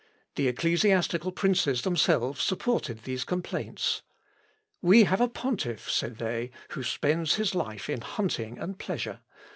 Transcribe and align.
The 0.33 0.47
ecclesiastical 0.47 1.31
princes 1.31 1.83
themselves 1.83 2.41
supported 2.41 3.03
these 3.03 3.23
complaints. 3.23 4.01
"We 4.81 5.03
have 5.03 5.21
a 5.21 5.27
pontiff," 5.27 5.91
said 5.91 6.17
they, 6.17 6.49
"who 6.69 6.81
spends 6.81 7.35
his 7.35 7.53
life 7.53 7.87
in 7.87 8.01
hunting 8.01 8.57
and 8.57 8.79
pleasure. 8.79 9.19